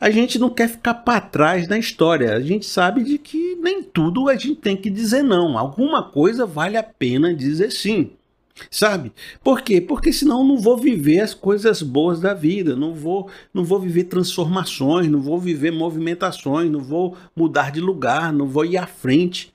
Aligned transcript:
a 0.00 0.10
gente 0.10 0.38
não 0.38 0.48
quer 0.48 0.68
ficar 0.68 0.94
para 0.94 1.20
trás 1.20 1.68
na 1.68 1.78
história. 1.78 2.34
A 2.34 2.40
gente 2.40 2.64
sabe 2.64 3.04
de 3.04 3.18
que 3.18 3.56
nem 3.56 3.82
tudo 3.82 4.30
a 4.30 4.34
gente 4.34 4.56
tem 4.56 4.74
que 4.74 4.88
dizer 4.88 5.22
não. 5.22 5.58
Alguma 5.58 6.02
coisa 6.02 6.46
vale 6.46 6.78
a 6.78 6.82
pena 6.82 7.34
dizer 7.34 7.70
sim. 7.70 8.12
Sabe? 8.70 9.12
Por 9.44 9.60
quê? 9.60 9.80
Porque 9.80 10.12
senão 10.12 10.46
não 10.46 10.58
vou 10.58 10.76
viver 10.76 11.20
as 11.20 11.34
coisas 11.34 11.82
boas 11.82 12.20
da 12.20 12.34
vida, 12.34 12.74
não 12.74 12.94
vou, 12.94 13.30
não 13.54 13.64
vou 13.64 13.78
viver 13.78 14.04
transformações, 14.04 15.08
não 15.08 15.20
vou 15.20 15.38
viver 15.38 15.70
movimentações, 15.70 16.70
não 16.70 16.80
vou 16.80 17.16
mudar 17.34 17.70
de 17.70 17.80
lugar, 17.80 18.32
não 18.32 18.46
vou 18.46 18.64
ir 18.64 18.76
à 18.76 18.86
frente. 18.86 19.52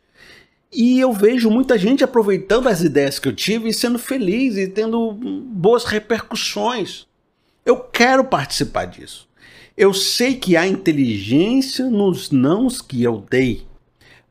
E 0.72 1.00
eu 1.00 1.14
vejo 1.14 1.50
muita 1.50 1.78
gente 1.78 2.04
aproveitando 2.04 2.68
as 2.68 2.82
ideias 2.82 3.20
que 3.20 3.28
eu 3.28 3.34
tive 3.34 3.70
e 3.70 3.74
sendo 3.74 3.98
feliz 3.98 4.58
e 4.58 4.68
tendo 4.68 5.12
boas 5.12 5.86
repercussões. 5.86 7.08
Eu 7.66 7.78
quero 7.78 8.26
participar 8.26 8.86
disso. 8.86 9.25
Eu 9.78 9.94
sei 9.94 10.36
que 10.36 10.56
há 10.56 10.66
inteligência 10.66 11.90
nos 11.90 12.32
nãos 12.32 12.82
que 12.82 13.04
eu 13.04 13.26
dei, 13.30 13.66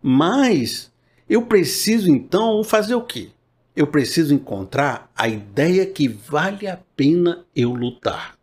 mas 0.02 0.90
eu 1.28 1.42
preciso 1.42 2.10
então 2.10 2.64
fazer 2.64 2.94
o 2.94 3.02
quê? 3.02 3.28
Eu 3.76 3.86
preciso 3.86 4.32
encontrar 4.32 5.10
a 5.14 5.28
ideia 5.28 5.84
que 5.84 6.08
vale 6.08 6.66
a 6.66 6.78
pena 6.96 7.44
eu 7.54 7.74
lutar. 7.74 8.38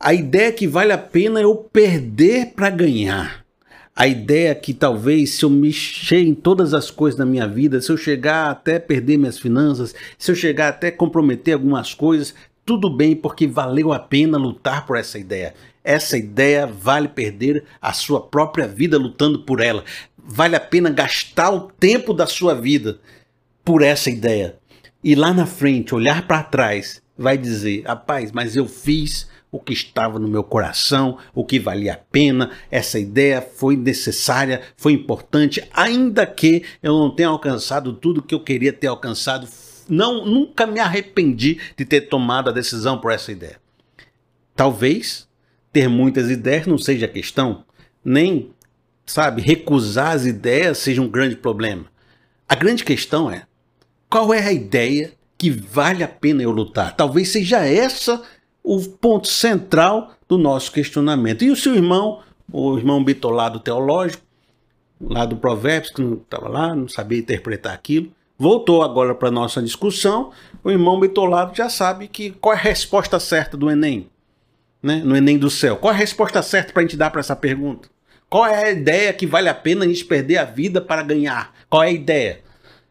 A 0.00 0.14
ideia 0.14 0.50
que 0.50 0.66
vale 0.66 0.92
a 0.92 0.98
pena 0.98 1.42
eu 1.42 1.54
perder 1.54 2.54
para 2.54 2.70
ganhar. 2.70 3.44
A 3.94 4.08
ideia 4.08 4.54
que 4.54 4.72
talvez 4.72 5.32
se 5.32 5.44
eu 5.44 5.50
mexer 5.50 6.20
em 6.20 6.34
todas 6.34 6.72
as 6.72 6.90
coisas 6.90 7.18
da 7.18 7.26
minha 7.26 7.46
vida, 7.46 7.82
se 7.82 7.92
eu 7.92 7.98
chegar 7.98 8.48
até 8.48 8.78
perder 8.78 9.18
minhas 9.18 9.38
finanças, 9.38 9.94
se 10.16 10.30
eu 10.30 10.34
chegar 10.34 10.68
até 10.68 10.90
comprometer 10.90 11.52
algumas 11.52 11.92
coisas, 11.92 12.34
tudo 12.64 12.88
bem 12.88 13.14
porque 13.14 13.46
valeu 13.46 13.92
a 13.92 13.98
pena 13.98 14.38
lutar 14.38 14.86
por 14.86 14.96
essa 14.96 15.18
ideia. 15.18 15.52
Essa 15.88 16.18
ideia 16.18 16.66
vale 16.66 17.08
perder 17.08 17.64
a 17.80 17.94
sua 17.94 18.20
própria 18.20 18.68
vida 18.68 18.98
lutando 18.98 19.38
por 19.38 19.58
ela. 19.58 19.82
Vale 20.18 20.54
a 20.54 20.60
pena 20.60 20.90
gastar 20.90 21.48
o 21.48 21.62
tempo 21.62 22.12
da 22.12 22.26
sua 22.26 22.54
vida 22.54 23.00
por 23.64 23.80
essa 23.80 24.10
ideia. 24.10 24.58
E 25.02 25.14
lá 25.14 25.32
na 25.32 25.46
frente, 25.46 25.94
olhar 25.94 26.26
para 26.26 26.42
trás, 26.42 27.00
vai 27.16 27.38
dizer: 27.38 27.84
rapaz, 27.86 28.30
mas 28.32 28.54
eu 28.54 28.66
fiz 28.66 29.30
o 29.50 29.58
que 29.58 29.72
estava 29.72 30.18
no 30.18 30.28
meu 30.28 30.44
coração, 30.44 31.16
o 31.34 31.42
que 31.42 31.58
valia 31.58 31.94
a 31.94 31.96
pena, 31.96 32.50
essa 32.70 32.98
ideia 32.98 33.40
foi 33.40 33.74
necessária, 33.74 34.60
foi 34.76 34.92
importante, 34.92 35.66
ainda 35.72 36.26
que 36.26 36.64
eu 36.82 36.98
não 36.98 37.08
tenha 37.10 37.30
alcançado 37.30 37.94
tudo 37.94 38.20
que 38.20 38.34
eu 38.34 38.44
queria 38.44 38.74
ter 38.74 38.88
alcançado, 38.88 39.48
não 39.88 40.26
nunca 40.26 40.66
me 40.66 40.80
arrependi 40.80 41.58
de 41.78 41.86
ter 41.86 42.02
tomado 42.02 42.50
a 42.50 42.52
decisão 42.52 42.98
por 42.98 43.10
essa 43.10 43.32
ideia. 43.32 43.58
Talvez 44.54 45.27
ter 45.72 45.88
muitas 45.88 46.30
ideias 46.30 46.66
não 46.66 46.78
seja 46.78 47.06
a 47.06 47.08
questão, 47.08 47.64
nem, 48.04 48.50
sabe, 49.04 49.42
recusar 49.42 50.12
as 50.12 50.26
ideias 50.26 50.78
seja 50.78 51.02
um 51.02 51.08
grande 51.08 51.36
problema. 51.36 51.84
A 52.48 52.54
grande 52.54 52.84
questão 52.84 53.30
é 53.30 53.42
qual 54.08 54.32
é 54.32 54.42
a 54.42 54.52
ideia 54.52 55.12
que 55.36 55.50
vale 55.50 56.02
a 56.02 56.08
pena 56.08 56.42
eu 56.42 56.50
lutar? 56.50 56.96
Talvez 56.96 57.28
seja 57.28 57.58
essa 57.64 58.22
o 58.62 58.80
ponto 58.80 59.28
central 59.28 60.12
do 60.28 60.36
nosso 60.36 60.72
questionamento. 60.72 61.44
E 61.44 61.50
o 61.50 61.56
seu 61.56 61.74
irmão, 61.74 62.20
o 62.52 62.76
irmão 62.76 63.02
bitolado 63.02 63.60
teológico, 63.60 64.22
lá 65.00 65.24
do 65.24 65.36
Provérbios, 65.36 65.92
que 65.92 66.02
não 66.02 66.14
estava 66.14 66.48
lá, 66.48 66.74
não 66.74 66.88
sabia 66.88 67.18
interpretar 67.18 67.72
aquilo, 67.72 68.10
voltou 68.36 68.82
agora 68.82 69.14
para 69.14 69.28
a 69.28 69.32
nossa 69.32 69.62
discussão. 69.62 70.32
O 70.62 70.70
irmão 70.70 70.98
bitolado 70.98 71.54
já 71.54 71.68
sabe 71.68 72.08
que 72.08 72.30
qual 72.30 72.54
é 72.54 72.58
a 72.58 72.60
resposta 72.60 73.20
certa 73.20 73.56
do 73.56 73.70
Enem, 73.70 74.08
né? 74.82 75.02
no 75.04 75.16
Enem 75.16 75.38
do 75.38 75.50
céu. 75.50 75.76
Qual 75.76 75.92
é 75.92 75.96
a 75.96 75.98
resposta 75.98 76.42
certa 76.42 76.72
para 76.72 76.80
a 76.80 76.84
gente 76.84 76.96
dar 76.96 77.10
para 77.10 77.20
essa 77.20 77.36
pergunta? 77.36 77.88
Qual 78.28 78.46
é 78.46 78.64
a 78.64 78.70
ideia 78.70 79.12
que 79.12 79.26
vale 79.26 79.48
a 79.48 79.54
pena 79.54 79.84
a 79.84 79.88
gente 79.88 80.04
perder 80.04 80.38
a 80.38 80.44
vida 80.44 80.80
para 80.80 81.02
ganhar? 81.02 81.54
Qual 81.68 81.82
é 81.82 81.88
a 81.88 81.92
ideia? 81.92 82.40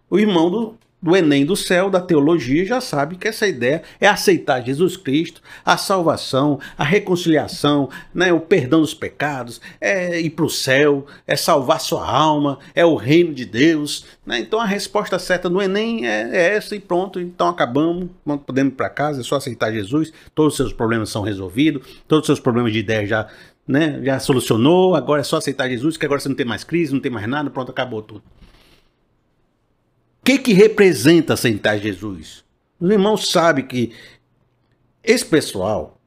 O 0.10 0.18
irmão 0.18 0.50
do 0.50 0.78
do 1.08 1.16
Enem 1.16 1.46
do 1.46 1.56
céu, 1.56 1.90
da 1.90 2.02
teologia, 2.02 2.66
já 2.66 2.82
sabe 2.82 3.16
que 3.16 3.30
essa 3.30 3.48
ideia 3.48 3.82
é 3.98 4.10
aceitar 4.10 4.60
Jesus 4.60 4.98
Cristo, 4.98 5.42
a 5.64 5.78
salvação, 5.78 6.60
a 6.78 6.84
reconciliação, 6.84 7.90
né, 8.14 8.34
o 8.34 8.42
perdão 8.42 8.82
dos 8.82 8.94
pecados, 8.94 9.62
é 9.80 10.20
ir 10.20 10.32
para 10.32 10.44
o 10.44 10.50
céu, 10.50 11.06
é 11.26 11.38
salvar 11.38 11.80
sua 11.80 12.06
alma, 12.06 12.60
é 12.76 12.86
o 12.86 12.96
reino 12.96 13.34
de 13.34 13.46
Deus. 13.46 14.06
Né? 14.26 14.40
Então 14.40 14.60
a 14.60 14.66
resposta 14.66 15.18
certa 15.18 15.50
do 15.50 15.62
Enem 15.62 16.06
é, 16.06 16.30
é 16.30 16.56
essa 16.58 16.76
e 16.76 16.80
pronto, 16.80 17.22
então 17.22 17.48
acabamos, 17.48 18.10
podemos 18.46 18.74
ir 18.74 18.76
para 18.76 18.90
casa, 18.90 19.22
é 19.22 19.24
só 19.24 19.38
aceitar 19.38 19.72
Jesus, 19.72 20.12
todos 20.36 20.56
os 20.56 20.58
seus 20.58 20.74
problemas 20.74 21.10
são 21.10 21.22
resolvidos, 21.22 21.88
todos 22.06 22.24
os 22.24 22.28
seus 22.28 22.40
problemas 22.42 22.74
de 22.74 22.80
ideia 22.80 23.08
já, 23.08 23.28
né, 23.66 24.02
já 24.04 24.20
solucionou, 24.20 24.94
agora 24.94 25.22
é 25.22 25.24
só 25.24 25.38
aceitar 25.38 25.70
Jesus, 25.70 25.96
que 25.96 26.06
agora 26.06 26.20
você 26.20 26.28
não 26.28 26.36
tem 26.36 26.46
mais 26.46 26.66
crise, 26.66 26.92
não 26.92 27.00
tem 27.00 27.10
mais 27.14 27.30
nada, 27.30 27.50
pronto, 27.50 27.72
acabou 27.72 28.02
tudo 28.02 28.22
que, 30.28 30.38
que 30.38 30.52
representa 30.52 31.36
aceitar 31.36 31.78
Jesus? 31.78 32.44
Os 32.78 32.92
irmãos 32.92 33.32
sabem 33.32 33.66
que 33.66 33.94
esse 35.02 35.26
pessoal, 35.26 36.02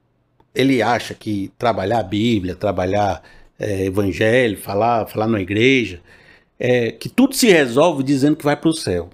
ele 0.55 0.83
acha 0.83 1.15
que 1.15 1.51
trabalhar 1.57 2.01
a 2.01 2.03
Bíblia, 2.03 2.55
trabalhar 2.55 3.23
é, 3.59 3.87
Evangelho, 3.87 4.59
falar, 4.59 5.07
falar 5.07 5.27
na 5.27 5.41
igreja, 5.41 6.03
é, 6.59 6.93
que 6.93 7.09
tudo 7.09 7.35
se 7.35 7.49
resolve 7.49 8.03
dizendo 8.03 8.37
que 8.37 8.45
vai 8.45 8.55
para 8.55 8.69
o 8.69 8.75
céu. 8.75 9.09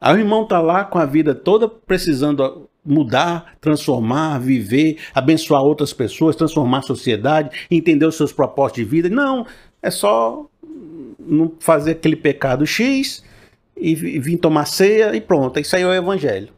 Aí 0.00 0.14
o 0.16 0.18
irmão 0.18 0.44
está 0.44 0.58
lá 0.58 0.84
com 0.84 0.98
a 0.98 1.04
vida 1.04 1.34
toda 1.34 1.68
precisando 1.68 2.66
mudar, 2.82 3.56
transformar, 3.60 4.38
viver, 4.38 4.96
abençoar 5.14 5.62
outras 5.62 5.92
pessoas, 5.92 6.34
transformar 6.34 6.78
a 6.78 6.82
sociedade, 6.82 7.66
entender 7.70 8.06
os 8.06 8.16
seus 8.16 8.32
propósitos 8.32 8.84
de 8.84 8.88
vida. 8.88 9.10
Não, 9.10 9.46
é 9.82 9.90
só 9.90 10.46
não 11.20 11.52
fazer 11.60 11.90
aquele 11.90 12.16
pecado 12.16 12.66
X, 12.66 13.22
e, 13.76 13.94
vim 13.94 14.36
tomar 14.36 14.64
ceia 14.64 15.14
e 15.14 15.20
pronto. 15.20 15.60
Isso 15.60 15.76
aí 15.76 15.82
é 15.82 15.86
o 15.86 15.92
evangelho. 15.92 16.48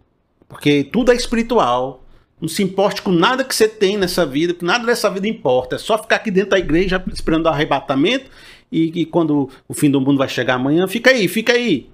Porque 0.49 0.85
tudo 0.85 1.13
é 1.13 1.15
espiritual. 1.15 2.05
Não 2.41 2.49
se 2.49 2.63
importe 2.63 3.03
com 3.03 3.11
nada 3.11 3.45
que 3.45 3.55
você 3.55 3.69
tem 3.69 3.97
nessa 3.97 4.25
vida, 4.25 4.55
porque 4.55 4.65
nada 4.65 4.87
dessa 4.87 5.11
vida 5.11 5.27
importa. 5.27 5.77
É 5.77 5.79
só 5.79 5.99
ficar 5.99 6.17
aqui 6.17 6.31
dentro 6.31 6.51
da 6.51 6.59
igreja 6.59 7.03
esperando 7.13 7.47
o 7.47 7.49
arrebatamento 7.49 8.31
e, 8.71 9.01
e 9.01 9.05
quando 9.05 9.51
o 9.67 9.75
fim 9.75 9.91
do 9.91 10.01
mundo 10.01 10.19
vai 10.19 10.29
chegar 10.29 10.55
amanhã, 10.55 10.87
fica 10.87 11.11
aí, 11.11 11.27
fica 11.27 11.53
aí. 11.53 11.91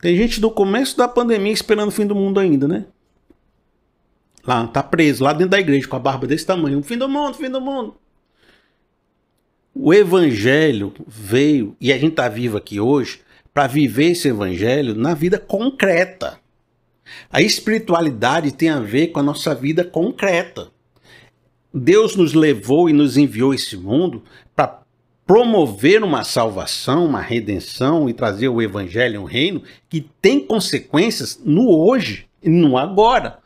Tem 0.00 0.16
gente 0.16 0.40
do 0.40 0.50
começo 0.50 0.96
da 0.96 1.06
pandemia 1.06 1.52
esperando 1.52 1.88
o 1.88 1.92
fim 1.92 2.06
do 2.06 2.14
mundo 2.14 2.40
ainda, 2.40 2.66
né? 2.66 2.86
Lá, 4.46 4.66
tá 4.66 4.82
preso, 4.82 5.24
lá 5.24 5.32
dentro 5.32 5.50
da 5.50 5.60
igreja, 5.60 5.88
com 5.88 5.96
a 5.96 5.98
barba 5.98 6.26
desse 6.26 6.46
tamanho. 6.46 6.82
Fim 6.82 6.96
do 6.96 7.08
mundo, 7.08 7.34
fim 7.34 7.50
do 7.50 7.60
mundo. 7.60 7.96
O 9.74 9.92
evangelho 9.92 10.92
veio, 11.06 11.76
e 11.80 11.92
a 11.92 11.98
gente 11.98 12.14
tá 12.14 12.28
vivo 12.28 12.56
aqui 12.56 12.80
hoje, 12.80 13.20
para 13.56 13.66
viver 13.66 14.10
esse 14.10 14.28
evangelho 14.28 14.94
na 14.94 15.14
vida 15.14 15.38
concreta. 15.38 16.38
A 17.32 17.40
espiritualidade 17.40 18.52
tem 18.52 18.68
a 18.68 18.80
ver 18.80 19.06
com 19.06 19.20
a 19.20 19.22
nossa 19.22 19.54
vida 19.54 19.82
concreta. 19.82 20.68
Deus 21.72 22.14
nos 22.16 22.34
levou 22.34 22.86
e 22.86 22.92
nos 22.92 23.16
enviou 23.16 23.54
esse 23.54 23.74
mundo 23.74 24.22
para 24.54 24.82
promover 25.26 26.04
uma 26.04 26.22
salvação, 26.22 27.06
uma 27.06 27.22
redenção 27.22 28.10
e 28.10 28.12
trazer 28.12 28.48
o 28.48 28.60
evangelho, 28.60 29.22
um 29.22 29.24
reino 29.24 29.62
que 29.88 30.02
tem 30.20 30.38
consequências 30.38 31.40
no 31.42 31.70
hoje 31.70 32.26
e 32.42 32.50
no 32.50 32.76
agora. 32.76 33.38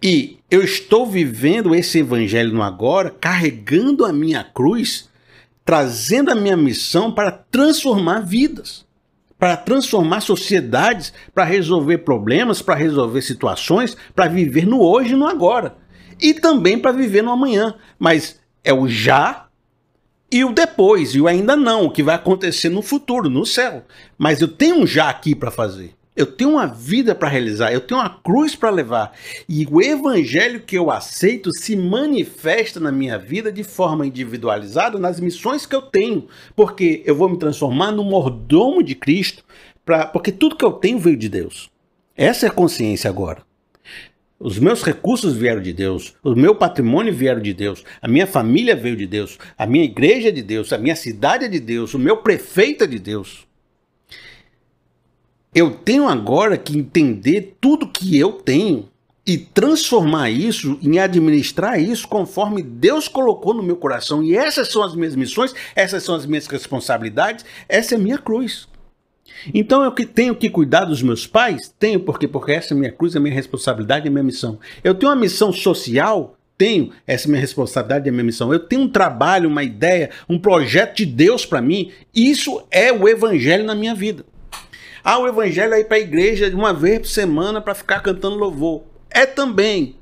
E 0.00 0.38
eu 0.48 0.62
estou 0.62 1.04
vivendo 1.04 1.74
esse 1.74 1.98
evangelho 1.98 2.52
no 2.52 2.62
agora, 2.62 3.10
carregando 3.10 4.04
a 4.04 4.12
minha 4.12 4.44
cruz 4.44 5.08
trazendo 5.64 6.30
a 6.30 6.34
minha 6.34 6.56
missão 6.56 7.12
para 7.12 7.30
transformar 7.30 8.20
vidas, 8.20 8.84
para 9.38 9.56
transformar 9.56 10.20
sociedades, 10.20 11.12
para 11.34 11.44
resolver 11.44 11.98
problemas, 11.98 12.62
para 12.62 12.74
resolver 12.74 13.22
situações, 13.22 13.96
para 14.14 14.28
viver 14.28 14.66
no 14.66 14.80
hoje 14.80 15.12
e 15.12 15.16
no 15.16 15.26
agora. 15.26 15.76
E 16.20 16.34
também 16.34 16.78
para 16.78 16.92
viver 16.92 17.22
no 17.22 17.32
amanhã. 17.32 17.74
Mas 17.98 18.40
é 18.62 18.72
o 18.72 18.88
já 18.88 19.46
e 20.30 20.44
o 20.44 20.52
depois, 20.52 21.14
e 21.14 21.20
o 21.20 21.28
ainda 21.28 21.54
não, 21.56 21.84
o 21.84 21.90
que 21.90 22.02
vai 22.02 22.14
acontecer 22.14 22.68
no 22.68 22.82
futuro, 22.82 23.30
no 23.30 23.46
céu. 23.46 23.84
Mas 24.18 24.40
eu 24.40 24.48
tenho 24.48 24.80
um 24.80 24.86
já 24.86 25.08
aqui 25.08 25.34
para 25.34 25.50
fazer. 25.50 25.94
Eu 26.16 26.26
tenho 26.26 26.50
uma 26.50 26.66
vida 26.66 27.12
para 27.12 27.28
realizar, 27.28 27.72
eu 27.72 27.80
tenho 27.80 28.00
uma 28.00 28.08
cruz 28.08 28.54
para 28.54 28.70
levar. 28.70 29.12
E 29.48 29.66
o 29.68 29.82
evangelho 29.82 30.60
que 30.60 30.78
eu 30.78 30.88
aceito 30.88 31.50
se 31.52 31.76
manifesta 31.76 32.78
na 32.78 32.92
minha 32.92 33.18
vida 33.18 33.50
de 33.50 33.64
forma 33.64 34.06
individualizada 34.06 34.96
nas 34.96 35.18
missões 35.18 35.66
que 35.66 35.74
eu 35.74 35.82
tenho, 35.82 36.28
porque 36.54 37.02
eu 37.04 37.16
vou 37.16 37.28
me 37.28 37.36
transformar 37.36 37.90
no 37.90 38.04
mordomo 38.04 38.80
de 38.80 38.94
Cristo, 38.94 39.42
pra, 39.84 40.06
porque 40.06 40.30
tudo 40.30 40.56
que 40.56 40.64
eu 40.64 40.72
tenho 40.72 41.00
veio 41.00 41.16
de 41.16 41.28
Deus. 41.28 41.68
Essa 42.16 42.46
é 42.46 42.48
a 42.48 42.52
consciência 42.52 43.10
agora. 43.10 43.42
Os 44.38 44.58
meus 44.58 44.82
recursos 44.82 45.34
vieram 45.34 45.62
de 45.62 45.72
Deus, 45.72 46.14
o 46.22 46.36
meu 46.36 46.54
patrimônio 46.54 47.12
vieram 47.12 47.40
de 47.40 47.52
Deus, 47.52 47.84
a 48.00 48.06
minha 48.06 48.26
família 48.26 48.76
veio 48.76 48.96
de 48.96 49.06
Deus, 49.06 49.38
a 49.58 49.66
minha 49.66 49.84
igreja 49.84 50.28
é 50.28 50.32
de 50.32 50.42
Deus, 50.42 50.72
a 50.72 50.78
minha 50.78 50.94
cidade 50.94 51.46
é 51.46 51.48
de 51.48 51.58
Deus, 51.58 51.94
o 51.94 51.98
meu 51.98 52.18
prefeito 52.18 52.84
é 52.84 52.86
de 52.86 52.98
Deus. 52.98 53.43
Eu 55.54 55.70
tenho 55.70 56.08
agora 56.08 56.58
que 56.58 56.76
entender 56.76 57.56
tudo 57.60 57.86
que 57.86 58.18
eu 58.18 58.32
tenho 58.32 58.88
e 59.26 59.38
transformar 59.38 60.28
isso, 60.28 60.78
em 60.82 60.98
administrar 60.98 61.80
isso 61.80 62.06
conforme 62.08 62.62
Deus 62.62 63.08
colocou 63.08 63.54
no 63.54 63.62
meu 63.62 63.76
coração. 63.76 64.22
E 64.22 64.36
essas 64.36 64.68
são 64.68 64.82
as 64.82 64.94
minhas 64.94 65.14
missões, 65.14 65.54
essas 65.74 66.02
são 66.02 66.14
as 66.14 66.26
minhas 66.26 66.46
responsabilidades, 66.46 67.44
essa 67.68 67.94
é 67.94 67.96
a 67.96 68.00
minha 68.00 68.18
cruz. 68.18 68.68
Então 69.52 69.82
eu 69.82 69.92
tenho 69.92 70.34
que 70.34 70.50
cuidar 70.50 70.84
dos 70.84 71.02
meus 71.02 71.26
pais? 71.26 71.72
Tenho, 71.78 72.00
porque 72.00 72.26
porque 72.26 72.52
essa 72.52 72.74
é 72.74 72.76
minha 72.76 72.92
cruz, 72.92 73.14
é 73.14 73.20
minha 73.20 73.34
responsabilidade, 73.34 74.06
é 74.08 74.10
minha 74.10 74.24
missão. 74.24 74.58
Eu 74.82 74.94
tenho 74.94 75.10
uma 75.10 75.20
missão 75.20 75.52
social? 75.52 76.36
Tenho, 76.58 76.90
essa 77.06 77.26
é 77.26 77.28
a 77.28 77.30
minha 77.30 77.40
responsabilidade, 77.40 78.08
é 78.08 78.12
minha 78.12 78.24
missão. 78.24 78.52
Eu 78.52 78.60
tenho 78.60 78.82
um 78.82 78.88
trabalho, 78.88 79.48
uma 79.48 79.62
ideia, 79.62 80.10
um 80.28 80.38
projeto 80.38 80.96
de 80.96 81.06
Deus 81.06 81.46
para 81.46 81.62
mim. 81.62 81.90
Isso 82.14 82.62
é 82.70 82.92
o 82.92 83.08
evangelho 83.08 83.64
na 83.64 83.74
minha 83.74 83.94
vida. 83.94 84.24
Ah, 85.06 85.18
o 85.18 85.28
evangelho 85.28 85.74
é 85.74 85.80
ir 85.80 85.84
para 85.84 85.98
a 85.98 86.00
igreja 86.00 86.50
uma 86.56 86.72
vez 86.72 86.98
por 87.00 87.08
semana 87.08 87.60
para 87.60 87.74
ficar 87.74 88.00
cantando 88.00 88.36
louvor. 88.36 88.84
É 89.10 89.26
também, 89.26 89.96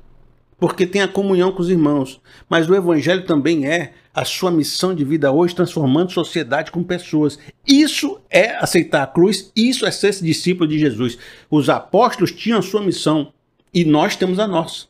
porque 0.57 0.87
tem 0.87 1.01
a 1.01 1.09
comunhão 1.09 1.51
com 1.51 1.61
os 1.61 1.69
irmãos. 1.69 2.21
Mas 2.47 2.69
o 2.69 2.73
evangelho 2.73 3.25
também 3.25 3.67
é 3.67 3.91
a 4.13 4.23
sua 4.23 4.49
missão 4.49 4.95
de 4.95 5.03
vida 5.03 5.29
hoje, 5.29 5.53
transformando 5.53 6.13
sociedade 6.13 6.71
com 6.71 6.81
pessoas. 6.81 7.37
Isso 7.67 8.21
é 8.29 8.55
aceitar 8.55 9.03
a 9.03 9.07
cruz, 9.07 9.51
isso 9.53 9.85
é 9.85 9.91
ser 9.91 10.13
discípulo 10.21 10.69
de 10.69 10.79
Jesus. 10.79 11.17
Os 11.51 11.69
apóstolos 11.69 12.31
tinham 12.31 12.59
a 12.59 12.61
sua 12.61 12.81
missão 12.81 13.33
e 13.73 13.83
nós 13.83 14.15
temos 14.15 14.39
a 14.39 14.47
nossa. 14.47 14.85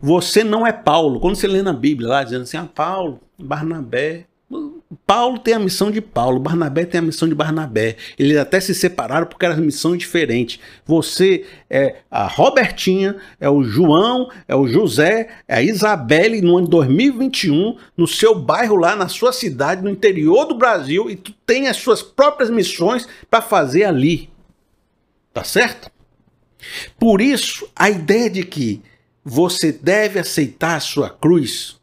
Você 0.00 0.44
não 0.44 0.64
é 0.64 0.72
Paulo. 0.72 1.18
Quando 1.18 1.34
você 1.34 1.48
lê 1.48 1.62
na 1.62 1.72
Bíblia 1.72 2.08
lá 2.08 2.22
dizendo 2.22 2.42
assim, 2.42 2.58
ah, 2.58 2.68
Paulo, 2.72 3.20
Barnabé, 3.36 4.26
Paulo 5.06 5.38
tem 5.38 5.54
a 5.54 5.58
missão 5.58 5.90
de 5.90 6.00
Paulo, 6.00 6.38
Barnabé 6.38 6.84
tem 6.84 6.98
a 6.98 7.02
missão 7.02 7.28
de 7.28 7.34
Barnabé. 7.34 7.96
Eles 8.18 8.36
até 8.36 8.60
se 8.60 8.74
separaram 8.74 9.26
porque 9.26 9.46
eram 9.46 9.56
missões 9.58 9.98
diferentes. 9.98 10.60
Você 10.86 11.46
é 11.68 11.96
a 12.10 12.26
Robertinha, 12.26 13.16
é 13.40 13.48
o 13.48 13.62
João, 13.62 14.30
é 14.46 14.54
o 14.54 14.66
José, 14.66 15.28
é 15.48 15.56
a 15.56 15.62
Isabelle 15.62 16.40
no 16.40 16.58
ano 16.58 16.68
2021, 16.68 17.76
no 17.96 18.06
seu 18.06 18.34
bairro 18.34 18.76
lá, 18.76 18.94
na 18.94 19.08
sua 19.08 19.32
cidade, 19.32 19.82
no 19.82 19.90
interior 19.90 20.46
do 20.46 20.56
Brasil, 20.56 21.10
e 21.10 21.16
tu 21.16 21.32
tem 21.46 21.68
as 21.68 21.76
suas 21.78 22.02
próprias 22.02 22.50
missões 22.50 23.08
para 23.30 23.40
fazer 23.40 23.84
ali. 23.84 24.30
Tá 25.32 25.44
certo? 25.44 25.90
Por 26.98 27.20
isso, 27.20 27.68
a 27.74 27.90
ideia 27.90 28.30
de 28.30 28.44
que 28.44 28.82
você 29.24 29.72
deve 29.72 30.18
aceitar 30.18 30.76
a 30.76 30.80
sua 30.80 31.08
cruz 31.08 31.80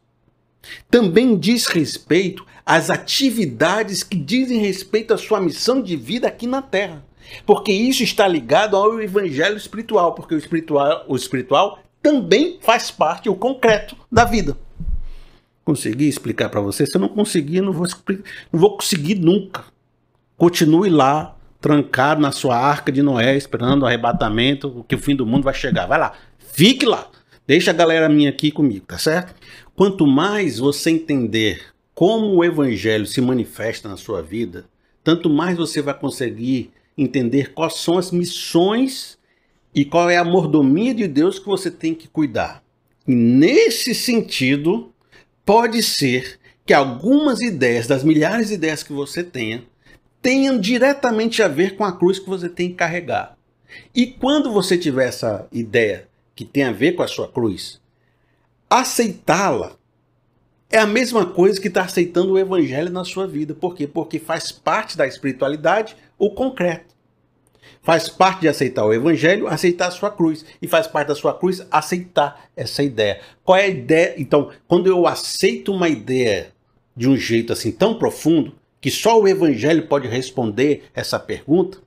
também 0.90 1.36
diz 1.36 1.66
respeito 1.66 2.46
às 2.64 2.90
atividades 2.90 4.02
que 4.02 4.16
dizem 4.16 4.58
respeito 4.58 5.12
à 5.12 5.18
sua 5.18 5.40
missão 5.40 5.82
de 5.82 5.96
vida 5.96 6.28
aqui 6.28 6.46
na 6.46 6.62
Terra. 6.62 7.04
Porque 7.46 7.72
isso 7.72 8.02
está 8.02 8.26
ligado 8.26 8.76
ao 8.76 9.00
evangelho 9.00 9.56
espiritual, 9.56 10.14
porque 10.14 10.34
o 10.34 10.38
espiritual, 10.38 11.04
o 11.08 11.16
espiritual 11.16 11.80
também 12.02 12.58
faz 12.60 12.90
parte, 12.90 13.28
o 13.28 13.34
concreto 13.34 13.96
da 14.10 14.24
vida. 14.24 14.56
Consegui 15.64 16.08
explicar 16.08 16.48
para 16.48 16.60
você? 16.60 16.84
Se 16.84 16.96
eu 16.96 17.00
não 17.00 17.08
conseguir, 17.08 17.60
não 17.60 17.72
vou, 17.72 17.86
não 18.52 18.60
vou 18.60 18.76
conseguir 18.76 19.14
nunca. 19.14 19.64
Continue 20.36 20.90
lá, 20.90 21.36
trancado 21.60 22.20
na 22.20 22.32
sua 22.32 22.56
arca 22.56 22.90
de 22.90 23.00
Noé, 23.00 23.36
esperando 23.36 23.82
o 23.82 23.86
arrebatamento, 23.86 24.84
que 24.88 24.96
o 24.96 24.98
fim 24.98 25.14
do 25.14 25.24
mundo 25.24 25.44
vai 25.44 25.54
chegar. 25.54 25.86
Vai 25.86 25.98
lá, 25.98 26.12
fique 26.38 26.84
lá. 26.84 27.08
Deixa 27.46 27.70
a 27.70 27.74
galera 27.74 28.08
minha 28.08 28.30
aqui 28.30 28.50
comigo, 28.50 28.84
tá 28.86 28.98
certo? 28.98 29.34
Quanto 29.74 30.06
mais 30.06 30.58
você 30.58 30.90
entender 30.90 31.71
como 31.94 32.36
o 32.36 32.44
evangelho 32.44 33.06
se 33.06 33.20
manifesta 33.20 33.88
na 33.88 33.96
sua 33.96 34.22
vida, 34.22 34.66
tanto 35.04 35.28
mais 35.28 35.56
você 35.56 35.82
vai 35.82 35.98
conseguir 35.98 36.70
entender 36.96 37.52
quais 37.52 37.74
são 37.74 37.98
as 37.98 38.10
missões 38.10 39.18
e 39.74 39.84
qual 39.84 40.08
é 40.10 40.16
a 40.16 40.24
mordomia 40.24 40.94
de 40.94 41.08
Deus 41.08 41.38
que 41.38 41.46
você 41.46 41.70
tem 41.70 41.94
que 41.94 42.08
cuidar. 42.08 42.62
E 43.06 43.14
nesse 43.14 43.94
sentido, 43.94 44.92
pode 45.44 45.82
ser 45.82 46.38
que 46.64 46.72
algumas 46.72 47.40
ideias, 47.40 47.86
das 47.86 48.04
milhares 48.04 48.48
de 48.48 48.54
ideias 48.54 48.82
que 48.82 48.92
você 48.92 49.24
tenha, 49.24 49.64
tenham 50.20 50.60
diretamente 50.60 51.42
a 51.42 51.48
ver 51.48 51.76
com 51.76 51.84
a 51.84 51.96
cruz 51.96 52.18
que 52.18 52.28
você 52.28 52.48
tem 52.48 52.68
que 52.68 52.76
carregar. 52.76 53.36
E 53.94 54.06
quando 54.06 54.52
você 54.52 54.78
tiver 54.78 55.08
essa 55.08 55.48
ideia 55.50 56.08
que 56.34 56.44
tem 56.44 56.62
a 56.62 56.72
ver 56.72 56.92
com 56.92 57.02
a 57.02 57.08
sua 57.08 57.26
cruz, 57.26 57.80
aceitá-la 58.70 59.76
é 60.72 60.78
a 60.78 60.86
mesma 60.86 61.26
coisa 61.26 61.60
que 61.60 61.68
está 61.68 61.82
aceitando 61.82 62.32
o 62.32 62.38
evangelho 62.38 62.90
na 62.90 63.04
sua 63.04 63.26
vida. 63.26 63.54
Por 63.54 63.74
quê? 63.74 63.86
Porque 63.86 64.18
faz 64.18 64.50
parte 64.50 64.96
da 64.96 65.06
espiritualidade 65.06 65.94
o 66.18 66.30
concreto. 66.30 66.94
Faz 67.82 68.08
parte 68.08 68.40
de 68.40 68.48
aceitar 68.48 68.86
o 68.86 68.92
evangelho, 68.92 69.46
aceitar 69.46 69.88
a 69.88 69.90
sua 69.90 70.10
cruz. 70.10 70.46
E 70.62 70.66
faz 70.66 70.86
parte 70.86 71.08
da 71.08 71.14
sua 71.14 71.34
cruz 71.34 71.64
aceitar 71.70 72.48
essa 72.56 72.82
ideia. 72.82 73.20
Qual 73.44 73.58
é 73.58 73.64
a 73.64 73.68
ideia? 73.68 74.14
Então, 74.16 74.50
quando 74.66 74.86
eu 74.86 75.06
aceito 75.06 75.72
uma 75.72 75.90
ideia 75.90 76.52
de 76.96 77.06
um 77.06 77.16
jeito 77.16 77.52
assim 77.52 77.70
tão 77.70 77.98
profundo, 77.98 78.54
que 78.80 78.90
só 78.90 79.20
o 79.20 79.28
evangelho 79.28 79.86
pode 79.86 80.08
responder 80.08 80.84
essa 80.94 81.18
pergunta, 81.18 81.78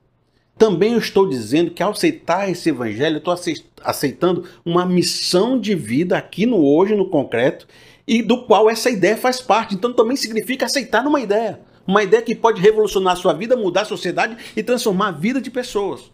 também 0.56 0.92
eu 0.92 0.98
estou 0.98 1.28
dizendo 1.28 1.72
que 1.72 1.82
ao 1.82 1.90
aceitar 1.90 2.48
esse 2.48 2.70
evangelho, 2.70 3.16
eu 3.16 3.18
estou 3.18 3.34
aceitando 3.82 4.44
uma 4.64 4.86
missão 4.86 5.58
de 5.58 5.74
vida 5.74 6.16
aqui 6.16 6.46
no 6.46 6.64
hoje, 6.64 6.94
no 6.94 7.10
concreto, 7.10 7.66
e 8.06 8.22
do 8.22 8.44
qual 8.44 8.70
essa 8.70 8.88
ideia 8.88 9.16
faz 9.16 9.40
parte. 9.40 9.74
Então 9.74 9.92
também 9.92 10.16
significa 10.16 10.66
aceitar 10.66 11.06
uma 11.06 11.20
ideia. 11.20 11.60
Uma 11.86 12.02
ideia 12.02 12.22
que 12.22 12.34
pode 12.34 12.60
revolucionar 12.60 13.14
a 13.14 13.16
sua 13.16 13.32
vida, 13.32 13.56
mudar 13.56 13.82
a 13.82 13.86
sociedade 13.86 14.36
e 14.56 14.62
transformar 14.62 15.08
a 15.08 15.12
vida 15.12 15.40
de 15.40 15.50
pessoas. 15.50 16.10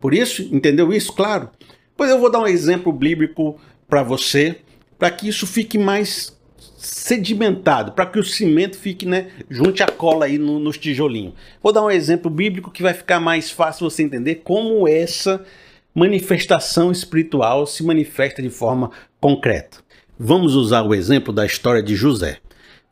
Por 0.00 0.14
isso, 0.14 0.42
entendeu 0.54 0.92
isso? 0.92 1.12
Claro. 1.12 1.50
Pois 1.96 2.10
eu 2.10 2.18
vou 2.18 2.30
dar 2.30 2.40
um 2.40 2.46
exemplo 2.46 2.92
bíblico 2.92 3.60
para 3.88 4.02
você, 4.02 4.60
para 4.98 5.10
que 5.10 5.28
isso 5.28 5.46
fique 5.46 5.78
mais 5.78 6.36
sedimentado, 6.76 7.92
para 7.92 8.06
que 8.06 8.18
o 8.18 8.24
cimento 8.24 8.78
fique, 8.78 9.04
né, 9.04 9.30
junte 9.50 9.82
a 9.82 9.86
cola 9.86 10.26
aí 10.26 10.38
no, 10.38 10.60
nos 10.60 10.78
tijolinhos. 10.78 11.34
Vou 11.60 11.72
dar 11.72 11.82
um 11.82 11.90
exemplo 11.90 12.30
bíblico 12.30 12.70
que 12.70 12.82
vai 12.82 12.94
ficar 12.94 13.18
mais 13.18 13.50
fácil 13.50 13.88
você 13.90 14.02
entender 14.02 14.36
como 14.36 14.86
essa 14.86 15.44
manifestação 15.92 16.92
espiritual 16.92 17.66
se 17.66 17.82
manifesta 17.82 18.40
de 18.40 18.50
forma 18.50 18.92
concreta. 19.20 19.78
Vamos 20.20 20.56
usar 20.56 20.82
o 20.82 20.96
exemplo 20.96 21.32
da 21.32 21.46
história 21.46 21.80
de 21.80 21.94
José. 21.94 22.38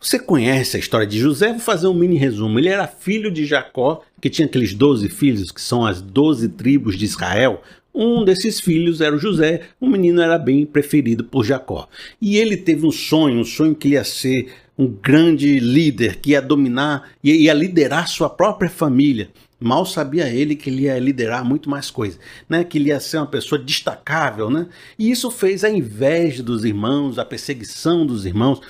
Você 0.01 0.17
conhece 0.17 0.77
a 0.77 0.79
história 0.79 1.05
de 1.05 1.19
José? 1.19 1.49
Vou 1.49 1.59
fazer 1.59 1.89
um 1.89 1.93
mini 1.93 2.17
resumo. 2.17 2.57
Ele 2.57 2.69
era 2.69 2.87
filho 2.87 3.33
de 3.33 3.45
Jacó, 3.45 4.05
que 4.21 4.31
tinha 4.31 4.47
aqueles 4.47 4.73
12 4.73 5.09
filhos, 5.09 5.51
que 5.51 5.61
são 5.61 5.85
as 5.85 6.01
12 6.01 6.51
tribos 6.51 6.97
de 6.97 7.05
Israel. 7.05 7.61
Um 7.93 8.25
desses 8.25 8.61
filhos 8.61 9.01
era 9.01 9.17
o 9.17 9.19
José, 9.19 9.63
um 9.81 9.91
menino 9.91 10.23
era 10.23 10.39
bem 10.39 10.65
preferido 10.65 11.25
por 11.25 11.45
Jacó. 11.45 11.89
E 12.23 12.37
ele 12.37 12.57
teve 12.57 12.87
um 12.87 12.93
sonho, 12.93 13.41
um 13.41 13.45
sonho 13.45 13.75
que 13.75 13.89
ia 13.89 14.05
ser 14.05 14.53
um 14.79 14.87
grande 14.87 15.59
líder, 15.59 16.21
que 16.21 16.31
ia 16.31 16.41
dominar, 16.41 17.11
ia 17.25 17.53
liderar 17.53 18.07
sua 18.07 18.31
própria 18.31 18.71
família. 18.71 19.31
Mal 19.59 19.87
sabia 19.87 20.29
ele 20.29 20.55
que 20.55 20.69
ele 20.69 20.83
ia 20.83 20.99
liderar 20.99 21.45
muito 21.45 21.71
mais 21.71 21.91
coisas, 21.91 22.21
né? 22.49 22.63
que 22.63 22.77
ele 22.77 22.91
ia 22.91 23.01
ser 23.01 23.17
uma 23.19 23.27
pessoa 23.27 23.59
destacável. 23.59 24.51
Né? 24.51 24.67
E 24.99 25.11
isso 25.11 25.31
fez 25.31 25.65
a 25.65 25.71
inveja 25.71 26.43
dos 26.43 26.65
irmãos, 26.65 27.19
a 27.19 27.25
perseguição 27.25 28.07
dos 28.07 28.27
irmãos. 28.27 28.61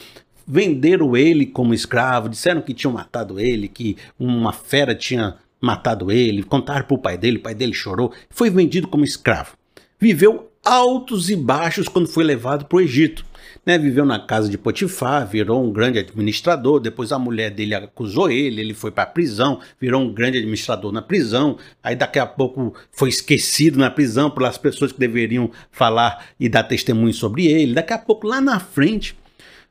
Venderam 0.47 1.17
ele 1.17 1.45
como 1.45 1.75
escravo, 1.75 2.29
disseram 2.29 2.61
que 2.61 2.73
tinham 2.73 2.93
matado 2.93 3.41
ele, 3.41 3.67
que 3.67 3.97
uma 4.17 4.53
fera 4.53 4.95
tinha 4.95 5.37
matado 5.61 6.13
ele, 6.13 6.45
contaram 6.45 6.85
para 6.87 6.95
o 6.95 6.99
pai 7.01 7.19
dele, 7.19 7.39
o 7.39 7.43
pai 7.43 7.55
dele 7.55 7.75
chorou, 7.75 8.13
foi 8.31 8.49
vendido 8.49 8.87
como 8.87 9.05
escravo. 9.05 9.57
Viveu 9.99 10.53
altos 10.67 11.31
e 11.31 11.37
baixos 11.37 11.89
quando 11.89 12.09
foi 12.09 12.25
levado 12.25 12.65
para 12.65 12.77
o 12.77 12.81
Egito. 12.81 13.25
Né, 13.65 13.77
viveu 13.77 14.05
na 14.05 14.21
casa 14.21 14.49
de 14.49 14.57
Potifar, 14.57 15.27
virou 15.27 15.65
um 15.65 15.73
grande 15.73 15.99
administrador. 15.99 16.79
Depois 16.79 17.11
a 17.11 17.19
mulher 17.19 17.51
dele 17.51 17.75
acusou 17.75 18.31
ele, 18.31 18.61
ele 18.61 18.75
foi 18.75 18.93
para 18.93 19.03
a 19.03 19.07
prisão, 19.07 19.61
virou 19.81 20.03
um 20.03 20.15
grande 20.15 20.39
administrador 20.39 20.93
na 20.93 21.03
prisão. 21.03 21.59
Aí 21.83 21.97
daqui 21.97 22.21
a 22.21 22.27
pouco 22.27 22.75
foi 22.93 23.09
esquecido 23.09 23.77
na 23.77 23.91
prisão 23.91 24.31
pelas 24.31 24.57
pessoas 24.57 24.93
que 24.93 25.01
deveriam 25.01 25.51
falar 25.73 26.27
e 26.39 26.49
dar 26.49 26.63
testemunho 26.63 27.13
sobre 27.13 27.47
ele. 27.47 27.75
Daqui 27.75 27.93
a 27.93 27.99
pouco, 27.99 28.29
lá 28.29 28.41
na 28.41 28.61
frente, 28.61 29.17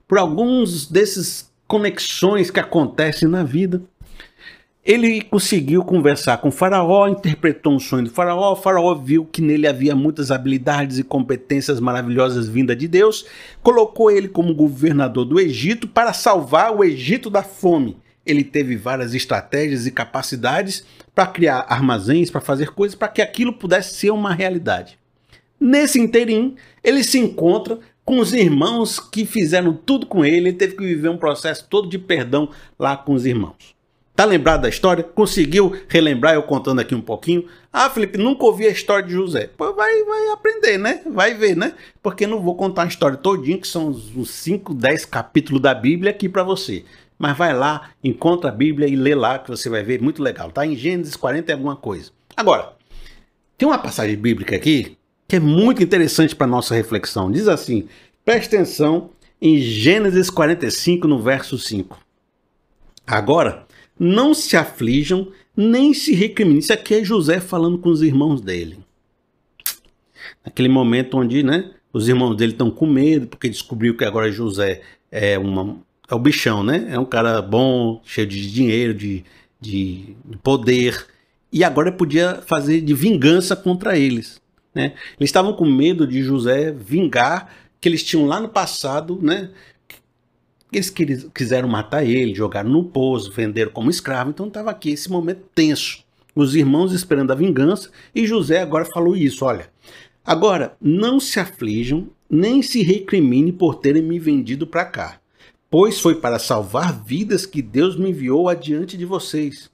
por 0.05 0.17
alguns 0.17 0.87
desses 0.87 1.49
conexões 1.65 2.51
que 2.51 2.59
acontecem 2.59 3.29
na 3.29 3.43
vida, 3.43 3.81
ele 4.85 5.19
conseguiu 5.21 5.83
conversar 5.83 6.37
com 6.37 6.49
o 6.49 6.51
faraó, 6.51 7.07
interpretou 7.07 7.73
um 7.73 7.79
sonho 7.79 8.03
do 8.03 8.11
faraó, 8.11 8.53
o 8.53 8.55
faraó 8.55 8.93
viu 8.93 9.25
que 9.25 9.41
nele 9.41 9.67
havia 9.67 9.95
muitas 9.95 10.29
habilidades 10.29 10.99
e 10.99 11.03
competências 11.03 11.79
maravilhosas 11.79 12.47
vindas 12.47 12.77
de 12.77 12.87
Deus, 12.87 13.25
colocou 13.63 14.11
ele 14.11 14.27
como 14.27 14.53
governador 14.53 15.25
do 15.25 15.39
Egito 15.39 15.87
para 15.87 16.13
salvar 16.13 16.71
o 16.71 16.83
Egito 16.83 17.31
da 17.31 17.41
fome. 17.41 17.97
Ele 18.23 18.43
teve 18.43 18.75
várias 18.75 19.15
estratégias 19.15 19.87
e 19.87 19.91
capacidades 19.91 20.85
para 21.15 21.25
criar 21.25 21.65
armazéns, 21.67 22.29
para 22.29 22.41
fazer 22.41 22.69
coisas 22.69 22.95
para 22.95 23.07
que 23.07 23.23
aquilo 23.23 23.53
pudesse 23.53 23.95
ser 23.95 24.11
uma 24.11 24.35
realidade. 24.35 24.99
Nesse 25.59 25.99
interim, 25.99 26.55
ele 26.83 27.03
se 27.03 27.17
encontra 27.17 27.79
com 28.03 28.19
os 28.19 28.33
irmãos 28.33 28.99
que 28.99 29.25
fizeram 29.25 29.73
tudo 29.73 30.05
com 30.05 30.23
ele, 30.23 30.49
ele 30.49 30.53
teve 30.53 30.75
que 30.75 30.85
viver 30.85 31.09
um 31.09 31.17
processo 31.17 31.65
todo 31.67 31.89
de 31.89 31.97
perdão 31.97 32.51
lá 32.77 32.95
com 32.95 33.13
os 33.13 33.25
irmãos. 33.25 33.75
Tá 34.15 34.24
lembrado 34.24 34.62
da 34.62 34.69
história? 34.69 35.03
Conseguiu 35.03 35.75
relembrar 35.89 36.36
eu 36.36 36.43
contando 36.43 36.79
aqui 36.79 36.95
um 36.95 37.01
pouquinho? 37.01 37.45
Ah, 37.72 37.89
Felipe, 37.89 38.17
nunca 38.17 38.45
ouvi 38.45 38.65
a 38.65 38.69
história 38.69 39.05
de 39.05 39.12
José. 39.12 39.50
Pô, 39.57 39.74
vai, 39.74 40.03
vai 40.05 40.29
aprender, 40.29 40.77
né? 40.77 41.01
Vai 41.05 41.34
ver, 41.34 41.57
né? 41.57 41.74
Porque 42.01 42.25
não 42.25 42.41
vou 42.41 42.55
contar 42.55 42.84
a 42.84 42.88
história 42.88 43.17
todinha, 43.17 43.57
que 43.57 43.67
são 43.67 43.89
os 43.89 44.29
5, 44.29 44.74
10 44.74 45.05
capítulos 45.05 45.62
da 45.62 45.74
Bíblia 45.74 46.12
aqui 46.12 46.29
para 46.29 46.43
você. 46.43 46.86
Mas 47.19 47.38
vai 47.38 47.53
lá, 47.53 47.89
encontra 48.01 48.50
a 48.50 48.53
Bíblia 48.53 48.88
e 48.88 48.95
lê 48.95 49.13
lá, 49.13 49.38
que 49.38 49.50
você 49.50 49.69
vai 49.69 49.84
ver, 49.84 50.01
muito 50.01 50.24
legal. 50.24 50.50
Tá 50.50 50.65
em 50.65 50.77
Gênesis 50.77 51.17
40 51.17 51.51
e 51.51 51.53
alguma 51.53 51.75
coisa. 51.75 52.12
Agora, 52.38 52.74
tem 53.57 53.67
uma 53.67 53.77
passagem 53.77 54.15
bíblica 54.15 54.55
aqui 54.55 54.98
que 55.27 55.36
é 55.36 55.39
muito 55.39 55.84
interessante 55.84 56.36
para 56.36 56.48
nossa 56.48 56.74
reflexão. 56.74 57.29
Diz 57.29 57.50
assim: 57.50 57.88
preste 58.24 58.55
atenção 58.55 59.10
em 59.41 59.57
Gênesis 59.60 60.29
45, 60.29 61.07
no 61.07 61.22
verso 61.22 61.57
5. 61.57 62.00
Agora, 63.07 63.64
não 63.99 64.33
se 64.33 64.57
aflijam, 64.57 65.31
nem 65.55 65.93
se 65.93 66.13
recriminem. 66.13 66.59
Isso 66.59 66.73
aqui 66.73 66.95
é 66.95 67.03
José 67.03 67.39
falando 67.39 67.77
com 67.77 67.89
os 67.89 68.01
irmãos 68.01 68.41
dele. 68.41 68.77
Naquele 70.43 70.69
momento 70.69 71.17
onde 71.17 71.41
né, 71.41 71.71
os 71.91 72.07
irmãos 72.07 72.35
dele 72.35 72.51
estão 72.51 72.69
com 72.69 72.85
medo, 72.85 73.27
porque 73.27 73.49
descobriu 73.49 73.95
que 73.95 74.03
agora 74.03 74.31
José 74.31 74.81
é, 75.11 75.37
uma, 75.37 75.77
é 76.09 76.13
o 76.13 76.19
bichão, 76.19 76.63
né? 76.63 76.87
É 76.89 76.99
um 76.99 77.05
cara 77.05 77.41
bom, 77.41 78.01
cheio 78.03 78.27
de 78.27 78.51
dinheiro, 78.51 78.93
de, 78.93 79.23
de, 79.59 80.15
de 80.25 80.37
poder. 80.43 81.07
E 81.51 81.63
agora 81.63 81.91
podia 81.91 82.43
fazer 82.45 82.81
de 82.81 82.93
vingança 82.93 83.55
contra 83.55 83.97
eles. 83.97 84.41
Né? 84.73 84.93
Eles 85.17 85.29
estavam 85.29 85.53
com 85.53 85.65
medo 85.65 86.05
de 86.05 86.21
José 86.21 86.71
vingar 86.71 87.49
que 87.79 87.87
eles 87.87 88.03
tinham 88.03 88.25
lá 88.25 88.39
no 88.39 88.49
passado, 88.49 89.17
né? 89.21 89.49
Eles 90.75 90.89
quiseram 91.34 91.67
matar 91.67 92.03
ele, 92.03 92.36
jogaram 92.36 92.70
no 92.70 92.84
poço, 92.84 93.32
venderam 93.32 93.72
como 93.72 93.89
escravo. 93.89 94.29
Então 94.29 94.48
estava 94.48 94.72
aqui 94.72 94.91
esse 94.91 95.10
momento 95.10 95.44
tenso. 95.53 96.03
Os 96.36 96.55
irmãos 96.55 96.91
esperando 96.91 97.32
a 97.32 97.36
vingança 97.36 97.89
e 98.13 98.27
José 98.27 98.60
agora 98.60 98.86
falou 98.86 99.15
isso: 99.15 99.46
olha, 99.46 99.70
agora 100.25 100.75
não 100.82 101.20
se 101.20 101.39
aflijam 101.39 102.10
nem 102.29 102.62
se 102.62 102.82
recrimine 102.82 103.51
por 103.51 103.75
terem 103.75 104.01
me 104.01 104.20
vendido 104.20 104.65
para 104.65 104.86
cá, 104.86 105.20
pois 105.70 106.00
foi 106.00 106.15
para 106.15 106.39
salvar 106.39 107.03
vidas 107.03 107.46
que 107.46 107.62
Deus 107.62 107.98
me 107.98 108.10
enviou 108.10 108.50
adiante 108.50 108.98
de 108.98 109.05
vocês. 109.05 109.70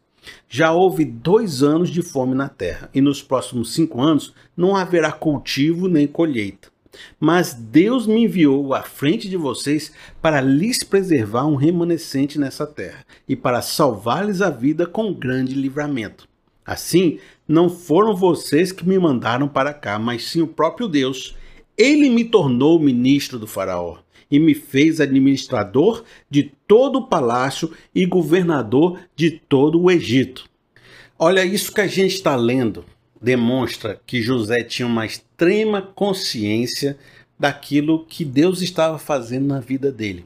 Já 0.47 0.71
houve 0.71 1.03
dois 1.03 1.63
anos 1.63 1.89
de 1.89 2.01
fome 2.01 2.35
na 2.35 2.47
terra, 2.47 2.89
e 2.93 3.01
nos 3.01 3.23
próximos 3.23 3.73
cinco 3.73 4.01
anos 4.01 4.33
não 4.55 4.75
haverá 4.75 5.11
cultivo 5.11 5.87
nem 5.87 6.05
colheita. 6.05 6.70
Mas 7.19 7.53
Deus 7.53 8.05
me 8.05 8.23
enviou 8.23 8.73
à 8.73 8.81
frente 8.81 9.29
de 9.29 9.37
vocês 9.37 9.91
para 10.21 10.41
lhes 10.41 10.83
preservar 10.83 11.45
um 11.45 11.55
remanescente 11.55 12.39
nessa 12.39 12.65
terra 12.67 13.05
e 13.27 13.35
para 13.35 13.61
salvar-lhes 13.61 14.41
a 14.41 14.49
vida 14.49 14.85
com 14.85 15.13
grande 15.13 15.53
livramento. 15.53 16.27
Assim, 16.65 17.19
não 17.47 17.69
foram 17.69 18.15
vocês 18.15 18.71
que 18.71 18.87
me 18.87 18.97
mandaram 18.97 19.47
para 19.47 19.73
cá, 19.73 19.97
mas 19.97 20.23
sim 20.23 20.41
o 20.41 20.47
próprio 20.47 20.87
Deus. 20.87 21.35
Ele 21.77 22.09
me 22.09 22.23
tornou 22.23 22.79
ministro 22.79 23.39
do 23.39 23.47
Faraó 23.47 23.97
e 24.29 24.39
me 24.39 24.53
fez 24.53 25.01
administrador 25.01 26.03
de 26.29 26.51
todo 26.67 26.99
o 26.99 27.07
palácio 27.07 27.71
e 27.93 28.05
governador 28.05 28.99
de 29.15 29.31
todo 29.31 29.81
o 29.81 29.91
Egito. 29.91 30.49
Olha 31.19 31.45
isso 31.45 31.73
que 31.73 31.81
a 31.81 31.87
gente 31.87 32.15
está 32.15 32.35
lendo 32.35 32.85
demonstra 33.21 34.01
que 34.05 34.21
José 34.21 34.63
tinha 34.63 34.87
uma 34.87 35.05
extrema 35.05 35.81
consciência 35.81 36.97
daquilo 37.37 38.05
que 38.05 38.25
Deus 38.25 38.61
estava 38.61 38.97
fazendo 38.97 39.47
na 39.47 39.59
vida 39.59 39.91
dele. 39.91 40.25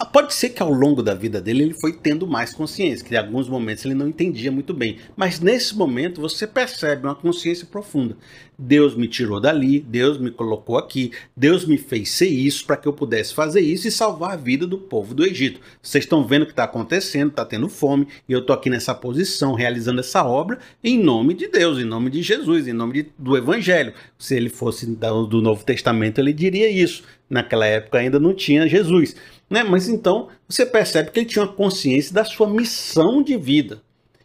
Ah, 0.00 0.04
pode 0.04 0.32
ser 0.32 0.50
que 0.50 0.62
ao 0.62 0.72
longo 0.72 1.02
da 1.02 1.12
vida 1.12 1.40
dele 1.40 1.64
ele 1.64 1.74
foi 1.74 1.92
tendo 1.92 2.24
mais 2.24 2.54
consciência, 2.54 3.04
que 3.04 3.14
em 3.14 3.18
alguns 3.18 3.48
momentos 3.48 3.84
ele 3.84 3.94
não 3.94 4.06
entendia 4.06 4.52
muito 4.52 4.72
bem. 4.72 4.98
Mas 5.16 5.40
nesse 5.40 5.76
momento 5.76 6.20
você 6.20 6.46
percebe 6.46 7.04
uma 7.04 7.16
consciência 7.16 7.66
profunda. 7.66 8.16
Deus 8.56 8.94
me 8.94 9.08
tirou 9.08 9.40
dali, 9.40 9.80
Deus 9.80 10.16
me 10.16 10.30
colocou 10.30 10.78
aqui, 10.78 11.10
Deus 11.36 11.64
me 11.64 11.76
fez 11.76 12.10
ser 12.10 12.28
isso 12.28 12.64
para 12.64 12.76
que 12.76 12.86
eu 12.86 12.92
pudesse 12.92 13.34
fazer 13.34 13.60
isso 13.60 13.88
e 13.88 13.90
salvar 13.90 14.32
a 14.34 14.36
vida 14.36 14.68
do 14.68 14.78
povo 14.78 15.14
do 15.14 15.24
Egito. 15.24 15.60
Vocês 15.82 16.04
estão 16.04 16.24
vendo 16.24 16.42
o 16.42 16.46
que 16.46 16.52
está 16.52 16.64
acontecendo, 16.64 17.30
está 17.30 17.44
tendo 17.44 17.68
fome, 17.68 18.06
e 18.28 18.32
eu 18.32 18.38
estou 18.38 18.54
aqui 18.54 18.70
nessa 18.70 18.94
posição, 18.94 19.54
realizando 19.54 19.98
essa 19.98 20.24
obra 20.24 20.60
em 20.82 20.96
nome 20.96 21.34
de 21.34 21.48
Deus, 21.48 21.78
em 21.78 21.84
nome 21.84 22.08
de 22.08 22.22
Jesus, 22.22 22.68
em 22.68 22.72
nome 22.72 23.02
de, 23.02 23.08
do 23.18 23.36
Evangelho. 23.36 23.92
Se 24.16 24.36
ele 24.36 24.48
fosse 24.48 24.86
do, 24.86 25.26
do 25.26 25.42
Novo 25.42 25.64
Testamento, 25.64 26.20
ele 26.20 26.32
diria 26.32 26.68
isso. 26.68 27.02
Naquela 27.28 27.66
época 27.66 27.98
ainda 27.98 28.18
não 28.18 28.34
tinha 28.34 28.68
Jesus. 28.68 29.14
Né? 29.50 29.62
Mas 29.62 29.88
então 29.88 30.28
você 30.48 30.64
percebe 30.64 31.10
que 31.10 31.20
ele 31.20 31.26
tinha 31.26 31.44
uma 31.44 31.52
consciência 31.52 32.14
da 32.14 32.24
sua 32.24 32.48
missão 32.48 33.22
de 33.22 33.36
vida. 33.36 33.82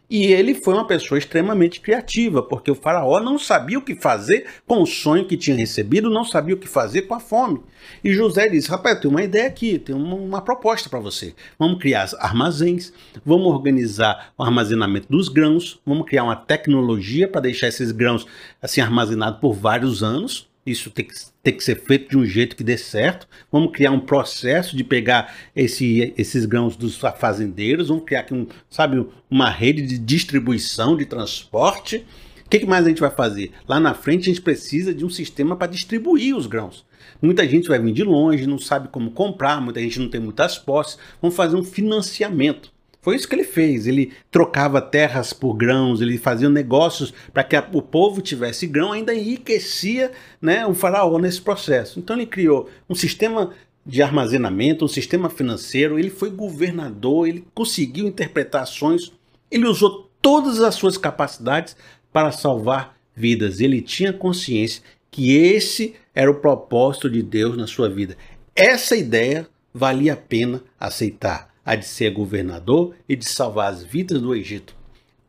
E 0.08 0.26
ele 0.26 0.54
foi 0.54 0.74
uma 0.74 0.86
pessoa 0.86 1.18
extremamente 1.18 1.80
criativa, 1.80 2.42
porque 2.42 2.70
o 2.70 2.74
faraó 2.74 3.20
não 3.20 3.38
sabia 3.38 3.78
o 3.78 3.82
que 3.82 3.96
fazer 3.96 4.46
com 4.66 4.82
o 4.82 4.86
sonho 4.86 5.26
que 5.26 5.36
tinha 5.36 5.56
recebido, 5.56 6.10
não 6.10 6.24
sabia 6.24 6.54
o 6.54 6.58
que 6.58 6.68
fazer 6.68 7.02
com 7.02 7.14
a 7.14 7.20
fome. 7.20 7.60
E 8.02 8.12
José 8.12 8.48
disse: 8.48 8.68
Rapaz, 8.68 8.96
eu 8.96 9.00
tenho 9.00 9.14
uma 9.14 9.22
ideia 9.22 9.46
aqui, 9.46 9.78
tenho 9.78 9.98
uma, 9.98 10.14
uma 10.14 10.40
proposta 10.42 10.90
para 10.90 11.00
você. 11.00 11.34
Vamos 11.58 11.80
criar 11.80 12.08
armazéns, 12.18 12.92
vamos 13.24 13.46
organizar 13.46 14.32
o 14.36 14.42
armazenamento 14.42 15.08
dos 15.08 15.30
grãos, 15.30 15.80
vamos 15.86 16.06
criar 16.06 16.24
uma 16.24 16.36
tecnologia 16.36 17.26
para 17.26 17.40
deixar 17.40 17.68
esses 17.68 17.90
grãos 17.90 18.26
assim 18.60 18.82
armazenados 18.82 19.40
por 19.40 19.54
vários 19.54 20.02
anos 20.02 20.48
isso 20.66 20.90
tem 20.90 21.04
que, 21.04 21.14
tem 21.42 21.54
que 21.54 21.62
ser 21.62 21.76
feito 21.76 22.10
de 22.10 22.16
um 22.16 22.24
jeito 22.24 22.56
que 22.56 22.64
dê 22.64 22.76
certo. 22.76 23.28
Vamos 23.52 23.72
criar 23.72 23.90
um 23.90 24.00
processo 24.00 24.76
de 24.76 24.82
pegar 24.82 25.34
esse, 25.54 26.14
esses 26.16 26.46
grãos 26.46 26.76
dos 26.76 26.96
fazendeiros, 26.96 27.88
vamos 27.88 28.04
criar 28.04 28.20
aqui 28.20 28.34
um, 28.34 28.46
sabe, 28.70 29.06
uma 29.30 29.50
rede 29.50 29.82
de 29.82 29.98
distribuição, 29.98 30.96
de 30.96 31.04
transporte. 31.04 32.06
O 32.44 32.48
que, 32.48 32.60
que 32.60 32.66
mais 32.66 32.84
a 32.84 32.88
gente 32.88 33.00
vai 33.00 33.10
fazer? 33.10 33.52
Lá 33.66 33.80
na 33.80 33.94
frente 33.94 34.22
a 34.22 34.32
gente 34.32 34.42
precisa 34.42 34.94
de 34.94 35.04
um 35.04 35.10
sistema 35.10 35.56
para 35.56 35.70
distribuir 35.70 36.36
os 36.36 36.46
grãos. 36.46 36.84
Muita 37.20 37.46
gente 37.48 37.68
vai 37.68 37.78
vir 37.78 37.92
de 37.92 38.02
longe, 38.02 38.46
não 38.46 38.58
sabe 38.58 38.88
como 38.88 39.10
comprar, 39.10 39.60
muita 39.60 39.80
gente 39.80 39.98
não 39.98 40.08
tem 40.08 40.20
muitas 40.20 40.58
posses. 40.58 40.98
Vamos 41.20 41.36
fazer 41.36 41.56
um 41.56 41.64
financiamento. 41.64 42.73
Foi 43.04 43.16
isso 43.16 43.28
que 43.28 43.34
ele 43.34 43.44
fez. 43.44 43.86
Ele 43.86 44.12
trocava 44.30 44.80
terras 44.80 45.34
por 45.34 45.52
grãos, 45.52 46.00
ele 46.00 46.16
fazia 46.16 46.48
negócios 46.48 47.12
para 47.34 47.44
que 47.44 47.54
a, 47.54 47.68
o 47.74 47.82
povo 47.82 48.22
tivesse 48.22 48.66
grão, 48.66 48.92
ainda 48.92 49.14
enriquecia 49.14 50.10
né, 50.40 50.66
o 50.66 50.72
faraó 50.72 51.18
nesse 51.18 51.42
processo. 51.42 51.98
Então 51.98 52.16
ele 52.16 52.24
criou 52.24 52.70
um 52.88 52.94
sistema 52.94 53.50
de 53.84 54.02
armazenamento, 54.02 54.86
um 54.86 54.88
sistema 54.88 55.28
financeiro, 55.28 55.98
ele 55.98 56.08
foi 56.08 56.30
governador, 56.30 57.28
ele 57.28 57.44
conseguiu 57.54 58.06
interpretar 58.06 58.62
ações, 58.62 59.12
ele 59.50 59.68
usou 59.68 60.10
todas 60.22 60.62
as 60.62 60.74
suas 60.74 60.96
capacidades 60.96 61.76
para 62.10 62.32
salvar 62.32 62.96
vidas. 63.14 63.60
Ele 63.60 63.82
tinha 63.82 64.14
consciência 64.14 64.82
que 65.10 65.36
esse 65.36 65.94
era 66.14 66.30
o 66.30 66.40
propósito 66.40 67.10
de 67.10 67.22
Deus 67.22 67.54
na 67.54 67.66
sua 67.66 67.90
vida. 67.90 68.16
Essa 68.56 68.96
ideia 68.96 69.46
valia 69.74 70.14
a 70.14 70.16
pena 70.16 70.62
aceitar 70.80 71.53
a 71.64 71.74
de 71.74 71.86
ser 71.86 72.10
governador 72.10 72.94
e 73.08 73.16
de 73.16 73.24
salvar 73.24 73.72
as 73.72 73.82
vidas 73.82 74.20
do 74.20 74.34
Egito. 74.34 74.74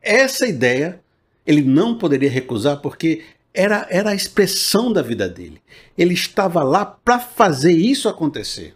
Essa 0.01 0.45
ideia 0.47 1.01
ele 1.45 1.61
não 1.61 1.97
poderia 1.97 2.29
recusar 2.29 2.81
porque 2.81 3.23
era, 3.53 3.87
era 3.89 4.09
a 4.09 4.15
expressão 4.15 4.91
da 4.91 5.01
vida 5.01 5.29
dele. 5.29 5.61
Ele 5.97 6.13
estava 6.13 6.61
lá 6.63 6.85
para 6.85 7.19
fazer 7.19 7.71
isso 7.71 8.09
acontecer. 8.09 8.75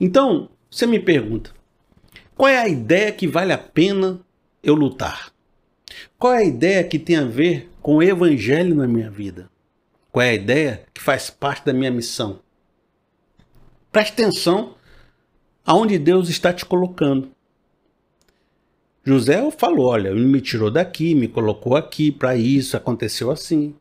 Então, 0.00 0.48
você 0.70 0.86
me 0.86 0.98
pergunta: 0.98 1.52
qual 2.36 2.48
é 2.48 2.58
a 2.58 2.68
ideia 2.68 3.12
que 3.12 3.28
vale 3.28 3.52
a 3.52 3.58
pena 3.58 4.20
eu 4.62 4.74
lutar? 4.74 5.32
Qual 6.18 6.32
é 6.32 6.38
a 6.38 6.44
ideia 6.44 6.84
que 6.84 6.98
tem 6.98 7.16
a 7.16 7.24
ver 7.24 7.70
com 7.80 7.96
o 7.96 8.02
evangelho 8.02 8.74
na 8.74 8.88
minha 8.88 9.10
vida? 9.10 9.50
Qual 10.10 10.22
é 10.22 10.30
a 10.30 10.34
ideia 10.34 10.84
que 10.92 11.00
faz 11.00 11.30
parte 11.30 11.64
da 11.64 11.72
minha 11.72 11.90
missão? 11.90 12.40
Preste 13.90 14.12
atenção 14.12 14.74
aonde 15.64 15.98
Deus 15.98 16.28
está 16.28 16.52
te 16.52 16.64
colocando. 16.64 17.30
José 19.04 19.50
falou: 19.50 19.86
Olha, 19.86 20.14
me 20.14 20.40
tirou 20.40 20.70
daqui, 20.70 21.14
me 21.14 21.28
colocou 21.28 21.76
aqui 21.76 22.12
para 22.12 22.36
isso, 22.36 22.76
aconteceu 22.76 23.30
assim. 23.30 23.74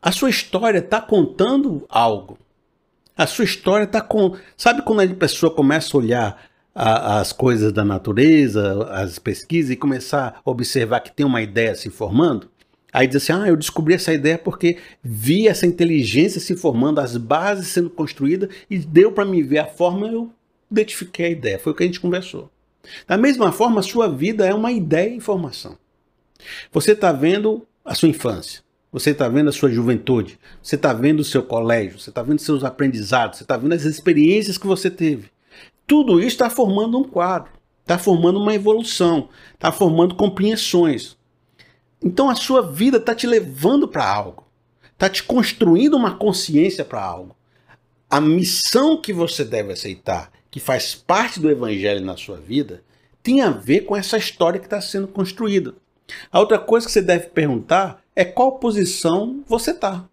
A 0.00 0.12
sua 0.12 0.30
história 0.30 0.78
está 0.78 1.00
contando 1.00 1.84
algo. 1.88 2.38
A 3.16 3.26
sua 3.26 3.44
história 3.44 3.84
está 3.84 4.00
com. 4.00 4.36
Sabe 4.56 4.82
quando 4.82 5.00
a 5.00 5.14
pessoa 5.14 5.52
começa 5.52 5.96
a 5.96 5.98
olhar 5.98 6.42
a, 6.74 7.20
as 7.20 7.32
coisas 7.32 7.72
da 7.72 7.84
natureza, 7.84 8.84
as 8.90 9.18
pesquisas 9.18 9.72
e 9.72 9.76
começar 9.76 10.40
a 10.44 10.50
observar 10.50 11.00
que 11.00 11.10
tem 11.10 11.26
uma 11.26 11.42
ideia 11.42 11.74
se 11.74 11.90
formando? 11.90 12.48
Aí 12.92 13.08
diz 13.08 13.16
assim: 13.16 13.32
Ah, 13.32 13.48
eu 13.48 13.56
descobri 13.56 13.94
essa 13.94 14.12
ideia 14.12 14.38
porque 14.38 14.76
vi 15.02 15.48
essa 15.48 15.66
inteligência 15.66 16.40
se 16.40 16.54
formando, 16.54 17.00
as 17.00 17.16
bases 17.16 17.68
sendo 17.68 17.90
construídas 17.90 18.48
e 18.70 18.78
deu 18.78 19.10
para 19.10 19.24
me 19.24 19.42
ver 19.42 19.58
a 19.58 19.66
forma, 19.66 20.06
eu 20.06 20.30
identifiquei 20.70 21.26
a 21.26 21.30
ideia, 21.30 21.58
foi 21.58 21.72
o 21.72 21.74
que 21.74 21.82
a 21.82 21.86
gente 21.86 22.00
conversou. 22.00 22.50
Da 23.06 23.16
mesma 23.16 23.52
forma, 23.52 23.80
a 23.80 23.82
sua 23.82 24.08
vida 24.08 24.46
é 24.46 24.54
uma 24.54 24.72
ideia 24.72 25.10
e 25.10 25.16
informação. 25.16 25.76
Você 26.72 26.92
está 26.92 27.12
vendo 27.12 27.66
a 27.84 27.94
sua 27.94 28.08
infância, 28.08 28.62
você 28.92 29.10
está 29.10 29.28
vendo 29.28 29.48
a 29.48 29.52
sua 29.52 29.70
juventude, 29.70 30.38
você 30.62 30.76
está 30.76 30.92
vendo 30.92 31.20
o 31.20 31.24
seu 31.24 31.42
colégio, 31.42 31.98
você 31.98 32.10
está 32.10 32.22
vendo 32.22 32.40
seus 32.40 32.64
aprendizados, 32.64 33.38
você 33.38 33.44
está 33.44 33.56
vendo 33.56 33.72
as 33.72 33.84
experiências 33.84 34.58
que 34.58 34.66
você 34.66 34.90
teve. 34.90 35.30
Tudo 35.86 36.18
isso 36.18 36.28
está 36.28 36.50
formando 36.50 36.98
um 36.98 37.04
quadro. 37.04 37.50
está 37.82 37.96
formando 37.96 38.40
uma 38.40 38.54
evolução, 38.54 39.28
está 39.54 39.70
formando 39.70 40.16
compreensões. 40.16 41.16
Então 42.02 42.28
a 42.28 42.34
sua 42.34 42.60
vida 42.60 42.96
está 42.96 43.14
te 43.14 43.26
levando 43.26 43.86
para 43.86 44.04
algo, 44.04 44.44
está 44.92 45.08
te 45.08 45.22
construindo 45.22 45.94
uma 45.94 46.16
consciência 46.16 46.84
para 46.84 47.02
algo. 47.02 47.35
A 48.08 48.20
missão 48.20 49.00
que 49.00 49.12
você 49.12 49.44
deve 49.44 49.72
aceitar, 49.72 50.30
que 50.48 50.60
faz 50.60 50.94
parte 50.94 51.40
do 51.40 51.50
evangelho 51.50 52.04
na 52.04 52.16
sua 52.16 52.36
vida, 52.36 52.82
tem 53.20 53.40
a 53.40 53.50
ver 53.50 53.80
com 53.80 53.96
essa 53.96 54.16
história 54.16 54.60
que 54.60 54.66
está 54.66 54.80
sendo 54.80 55.08
construída. 55.08 55.74
A 56.30 56.38
outra 56.38 56.56
coisa 56.56 56.86
que 56.86 56.92
você 56.92 57.02
deve 57.02 57.26
perguntar 57.26 58.00
é 58.14 58.24
qual 58.24 58.60
posição 58.60 59.42
você 59.46 59.72
está. 59.72 60.04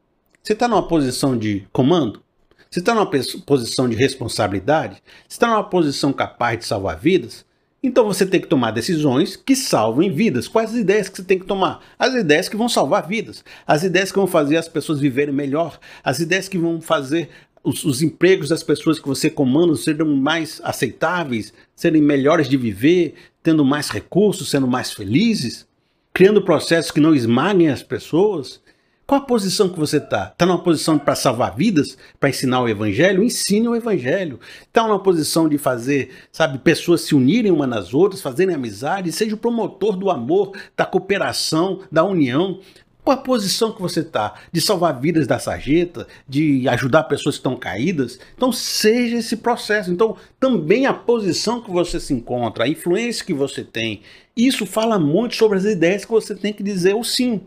Você 0.41 0.53
está 0.53 0.67
numa 0.67 0.87
posição 0.87 1.37
de 1.37 1.67
comando? 1.71 2.23
Você 2.69 2.79
está 2.79 2.95
numa 2.95 3.09
posição 3.45 3.87
de 3.87 3.95
responsabilidade? 3.95 4.95
Você 5.27 5.35
está 5.35 5.47
numa 5.47 5.63
posição 5.63 6.11
capaz 6.11 6.57
de 6.57 6.65
salvar 6.65 6.97
vidas? 6.97 7.45
Então 7.83 8.05
você 8.05 8.25
tem 8.25 8.41
que 8.41 8.47
tomar 8.47 8.71
decisões 8.71 9.35
que 9.35 9.55
salvem 9.55 10.11
vidas. 10.11 10.47
Quais 10.47 10.71
as 10.71 10.77
ideias 10.77 11.09
que 11.09 11.17
você 11.17 11.23
tem 11.23 11.37
que 11.37 11.45
tomar? 11.45 11.81
As 11.99 12.15
ideias 12.15 12.49
que 12.49 12.57
vão 12.57 12.67
salvar 12.67 13.05
vidas. 13.07 13.45
As 13.67 13.83
ideias 13.83 14.11
que 14.11 14.17
vão 14.17 14.25
fazer 14.25 14.57
as 14.57 14.67
pessoas 14.67 14.99
viverem 14.99 15.35
melhor. 15.35 15.79
As 16.03 16.19
ideias 16.19 16.49
que 16.49 16.57
vão 16.57 16.81
fazer 16.81 17.29
os, 17.63 17.83
os 17.85 18.01
empregos 18.01 18.49
das 18.49 18.63
pessoas 18.63 18.99
que 18.99 19.07
você 19.07 19.29
comanda 19.29 19.75
serem 19.75 20.05
mais 20.05 20.59
aceitáveis, 20.63 21.53
serem 21.75 22.01
melhores 22.01 22.49
de 22.49 22.57
viver, 22.57 23.15
tendo 23.41 23.63
mais 23.63 23.89
recursos, 23.89 24.49
sendo 24.49 24.67
mais 24.67 24.91
felizes 24.91 25.65
criando 26.13 26.43
processos 26.43 26.91
que 26.91 26.99
não 26.99 27.15
esmaguem 27.15 27.69
as 27.69 27.81
pessoas? 27.81 28.61
Qual 29.05 29.19
a 29.19 29.25
posição 29.25 29.67
que 29.67 29.79
você 29.79 29.97
está? 29.97 30.29
Está 30.31 30.45
numa 30.45 30.63
posição 30.63 30.97
para 30.97 31.13
salvar 31.13 31.53
vidas, 31.55 31.97
para 32.19 32.29
ensinar 32.29 32.61
o 32.61 32.69
evangelho? 32.69 33.21
Ensine 33.21 33.67
o 33.67 33.75
evangelho. 33.75 34.39
Está 34.61 34.83
numa 34.83 35.01
posição 35.01 35.49
de 35.49 35.57
fazer, 35.57 36.11
sabe, 36.31 36.59
pessoas 36.59 37.01
se 37.01 37.13
unirem 37.13 37.51
umas 37.51 37.67
nas 37.67 37.93
outras, 37.93 38.21
fazerem 38.21 38.55
amizade, 38.55 39.11
seja 39.11 39.35
o 39.35 39.37
promotor 39.37 39.97
do 39.97 40.09
amor, 40.09 40.53
da 40.77 40.85
cooperação, 40.85 41.81
da 41.91 42.03
união. 42.03 42.61
Qual 43.03 43.17
a 43.17 43.21
posição 43.21 43.73
que 43.73 43.81
você 43.81 43.99
está? 43.99 44.35
De 44.51 44.61
salvar 44.61 44.97
vidas 44.99 45.27
da 45.27 45.37
sarjeta, 45.37 46.07
de 46.27 46.67
ajudar 46.69 47.03
pessoas 47.03 47.35
que 47.35 47.39
estão 47.39 47.57
caídas? 47.57 48.17
Então, 48.35 48.51
seja 48.51 49.17
esse 49.17 49.37
processo. 49.37 49.91
Então, 49.91 50.15
também 50.39 50.85
a 50.85 50.93
posição 50.93 51.61
que 51.61 51.69
você 51.69 51.99
se 51.99 52.13
encontra, 52.13 52.63
a 52.63 52.67
influência 52.67 53.25
que 53.25 53.33
você 53.33 53.61
tem, 53.61 54.01
isso 54.37 54.65
fala 54.65 54.97
muito 54.97 55.35
sobre 55.35 55.57
as 55.57 55.65
ideias 55.65 56.05
que 56.05 56.11
você 56.11 56.33
tem 56.33 56.53
que 56.53 56.63
dizer 56.63 56.95
o 56.95 57.03
sim. 57.03 57.41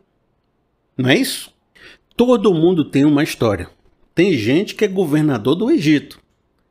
Não 0.97 1.09
é 1.09 1.17
isso? 1.17 1.55
Todo 2.15 2.53
mundo 2.53 2.85
tem 2.85 3.07
uma 3.07 3.23
história. 3.23 3.71
Tem 4.15 4.35
gente 4.35 4.75
que 4.75 4.85
é 4.85 4.89
governador 4.89 5.55
do 5.55 5.71
Egito. 5.71 6.21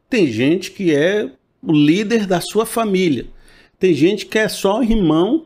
Tem 0.09 0.27
gente 0.27 0.71
que 0.71 0.93
é 0.93 1.31
o 1.61 1.71
líder 1.71 2.27
da 2.27 2.39
sua 2.39 2.65
família. 2.65 3.25
Tem 3.79 3.93
gente 3.93 4.27
que 4.27 4.37
é 4.37 4.47
só 4.47 4.83
irmão 4.83 5.45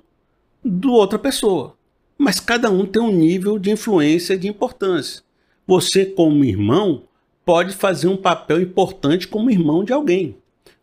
do 0.63 0.91
outra 0.91 1.17
pessoa. 1.17 1.78
Mas 2.21 2.41
cada 2.41 2.69
um 2.69 2.85
tem 2.85 3.01
um 3.01 3.15
nível 3.15 3.57
de 3.57 3.71
influência 3.71 4.33
e 4.33 4.37
de 4.37 4.49
importância. 4.49 5.23
Você, 5.65 6.05
como 6.05 6.43
irmão, 6.43 7.03
pode 7.45 7.73
fazer 7.73 8.09
um 8.09 8.17
papel 8.17 8.61
importante 8.61 9.25
como 9.25 9.49
irmão 9.49 9.85
de 9.85 9.93
alguém. 9.93 10.35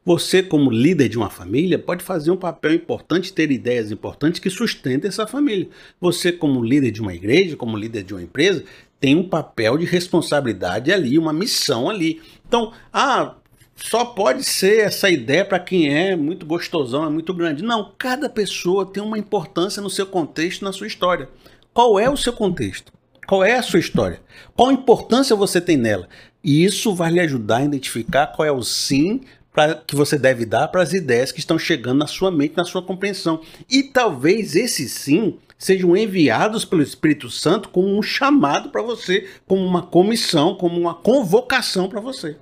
Você, 0.02 0.42
como 0.42 0.70
líder 0.70 1.10
de 1.10 1.18
uma 1.18 1.28
família, 1.28 1.78
pode 1.78 2.02
fazer 2.02 2.30
um 2.30 2.38
papel 2.38 2.72
importante, 2.72 3.34
ter 3.34 3.50
ideias 3.50 3.90
importantes 3.90 4.40
que 4.40 4.48
sustentem 4.48 5.08
essa 5.08 5.26
família. 5.26 5.68
Você, 6.00 6.32
como 6.32 6.64
líder 6.64 6.90
de 6.90 7.02
uma 7.02 7.12
igreja, 7.12 7.54
como 7.54 7.76
líder 7.76 8.02
de 8.02 8.14
uma 8.14 8.22
empresa, 8.22 8.64
tem 8.98 9.14
um 9.14 9.28
papel 9.28 9.76
de 9.76 9.84
responsabilidade 9.84 10.90
ali, 10.90 11.18
uma 11.18 11.34
missão 11.34 11.90
ali. 11.90 12.22
Então, 12.48 12.72
ah, 12.90 13.34
só 13.76 14.06
pode 14.06 14.42
ser 14.42 14.80
essa 14.80 15.08
ideia 15.10 15.44
para 15.44 15.60
quem 15.60 15.94
é 15.94 16.16
muito 16.16 16.46
gostosão, 16.46 17.04
é 17.04 17.10
muito 17.10 17.32
grande. 17.34 17.62
Não, 17.62 17.92
cada 17.98 18.28
pessoa 18.28 18.86
tem 18.86 19.02
uma 19.02 19.18
importância 19.18 19.82
no 19.82 19.90
seu 19.90 20.06
contexto, 20.06 20.64
na 20.64 20.72
sua 20.72 20.86
história. 20.86 21.28
Qual 21.72 22.00
é 22.00 22.08
o 22.08 22.16
seu 22.16 22.32
contexto? 22.32 22.90
Qual 23.26 23.44
é 23.44 23.56
a 23.56 23.62
sua 23.62 23.78
história? 23.78 24.20
Qual 24.56 24.72
importância 24.72 25.36
você 25.36 25.60
tem 25.60 25.76
nela? 25.76 26.08
E 26.42 26.64
isso 26.64 26.94
vai 26.94 27.10
lhe 27.10 27.20
ajudar 27.20 27.58
a 27.58 27.64
identificar 27.64 28.28
qual 28.28 28.46
é 28.46 28.52
o 28.52 28.62
sim 28.62 29.20
pra, 29.52 29.74
que 29.74 29.94
você 29.94 30.18
deve 30.18 30.46
dar 30.46 30.68
para 30.68 30.82
as 30.82 30.92
ideias 30.92 31.30
que 31.30 31.40
estão 31.40 31.58
chegando 31.58 31.98
na 31.98 32.06
sua 32.06 32.30
mente, 32.30 32.56
na 32.56 32.64
sua 32.64 32.82
compreensão. 32.82 33.40
E 33.68 33.82
talvez 33.82 34.56
esses 34.56 34.92
sim 34.92 35.38
sejam 35.58 35.96
enviados 35.96 36.64
pelo 36.64 36.82
Espírito 36.82 37.28
Santo 37.30 37.68
como 37.68 37.98
um 37.98 38.02
chamado 38.02 38.70
para 38.70 38.82
você, 38.82 39.28
como 39.46 39.64
uma 39.64 39.82
comissão, 39.82 40.54
como 40.54 40.80
uma 40.80 40.94
convocação 40.94 41.88
para 41.88 42.00
você. 42.00 42.36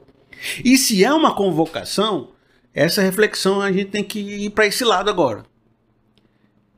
E 0.65 0.77
se 0.77 1.05
é 1.05 1.13
uma 1.13 1.35
convocação, 1.35 2.31
essa 2.73 3.03
reflexão 3.03 3.61
a 3.61 3.71
gente 3.71 3.91
tem 3.91 4.05
que 4.05 4.19
ir 4.19 4.51
para 4.51 4.67
esse 4.67 4.85
lado 4.85 5.09
agora. 5.09 5.45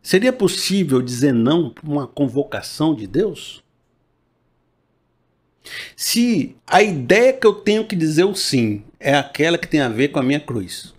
Seria 0.02 0.32
possível 0.32 1.02
dizer 1.02 1.32
não 1.32 1.70
para 1.70 1.88
uma 1.88 2.06
convocação 2.06 2.94
de 2.94 3.06
Deus? 3.06 3.64
Se 5.96 6.56
a 6.66 6.82
ideia 6.82 7.32
que 7.32 7.46
eu 7.46 7.54
tenho 7.54 7.84
que 7.84 7.96
dizer 7.96 8.24
o 8.24 8.34
sim 8.34 8.84
é 9.00 9.14
aquela 9.14 9.58
que 9.58 9.66
tem 9.66 9.80
a 9.80 9.88
ver 9.88 10.08
com 10.08 10.20
a 10.20 10.22
minha 10.22 10.38
cruz. 10.38 10.94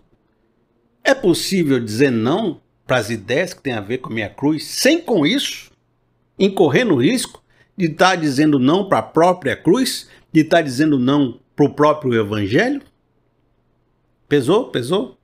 É 1.04 1.16
possível 1.16 1.80
dizer 1.80 2.12
não 2.12 2.60
para 2.86 2.98
as 2.98 3.10
ideias 3.10 3.54
que 3.54 3.62
têm 3.62 3.74
a 3.74 3.82
ver 3.82 4.00
com 4.00 4.10
a 4.10 4.14
minha 4.14 4.30
cruz, 4.30 4.66
sem 4.66 5.02
com 5.02 5.26
isso 5.26 5.72
incorrer 6.38 6.86
no 6.86 6.96
risco 6.96 7.42
de 7.78 7.86
estar 7.86 8.10
tá 8.10 8.16
dizendo 8.16 8.60
não 8.60 8.88
para 8.90 9.00
a 9.00 9.04
própria 9.04 9.56
cruz, 9.56 10.10
de 10.34 10.42
estar 10.42 10.58
tá 10.58 10.62
dizendo 10.64 11.00
não 11.00 11.40
para 11.58 11.66
o 11.66 11.74
próprio 11.74 12.14
evangelho? 12.14 12.84
Pesou? 14.30 14.70
Pesou? 14.70 15.17